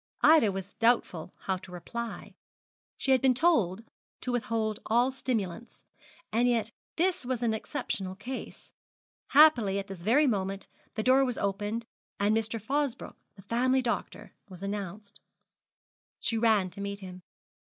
Ida 0.23 0.51
was 0.51 0.73
doubtful 0.73 1.31
how 1.41 1.57
to 1.57 1.71
reply. 1.71 2.33
She 2.97 3.11
had 3.11 3.21
been 3.21 3.35
told 3.35 3.83
to 4.21 4.31
withhold 4.31 4.79
all 4.87 5.11
stimulants, 5.11 5.83
and 6.31 6.47
yet 6.47 6.71
this 6.95 7.23
was 7.23 7.43
an 7.43 7.53
exceptional 7.53 8.15
case. 8.15 8.73
Happily 9.27 9.77
at 9.77 9.85
this 9.85 10.01
very 10.01 10.25
moment 10.25 10.65
the 10.95 11.03
door 11.03 11.23
was 11.23 11.37
opened, 11.37 11.85
and 12.19 12.35
Mr. 12.35 12.59
Fosbroke, 12.59 13.17
the 13.35 13.43
family 13.43 13.83
doctor, 13.83 14.33
was 14.49 14.63
announced. 14.63 15.19
She 16.19 16.35
ran 16.35 16.71
to 16.71 16.81
meet 16.81 17.01
him. 17.01 17.21